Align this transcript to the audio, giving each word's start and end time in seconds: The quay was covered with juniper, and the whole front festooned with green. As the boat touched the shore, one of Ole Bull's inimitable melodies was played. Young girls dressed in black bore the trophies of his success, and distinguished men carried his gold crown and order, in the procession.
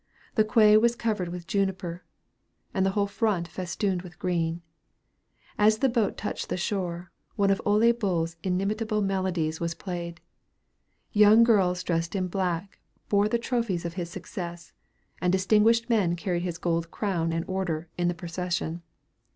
The 0.33 0.43
quay 0.43 0.77
was 0.77 0.95
covered 0.95 1.29
with 1.29 1.45
juniper, 1.45 2.03
and 2.73 2.83
the 2.83 2.89
whole 2.97 3.05
front 3.05 3.47
festooned 3.47 4.01
with 4.01 4.17
green. 4.17 4.63
As 5.59 5.77
the 5.77 5.89
boat 5.89 6.17
touched 6.17 6.49
the 6.49 6.57
shore, 6.57 7.11
one 7.35 7.51
of 7.51 7.61
Ole 7.67 7.91
Bull's 7.93 8.35
inimitable 8.41 9.03
melodies 9.03 9.59
was 9.59 9.75
played. 9.75 10.19
Young 11.11 11.43
girls 11.43 11.83
dressed 11.83 12.15
in 12.15 12.29
black 12.29 12.79
bore 13.09 13.29
the 13.29 13.37
trophies 13.37 13.85
of 13.85 13.93
his 13.93 14.09
success, 14.09 14.73
and 15.21 15.31
distinguished 15.31 15.87
men 15.87 16.15
carried 16.15 16.41
his 16.41 16.57
gold 16.57 16.89
crown 16.89 17.31
and 17.31 17.45
order, 17.47 17.87
in 17.95 18.07
the 18.07 18.15
procession. 18.15 18.81